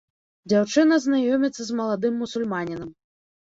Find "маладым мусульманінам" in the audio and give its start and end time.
1.81-2.91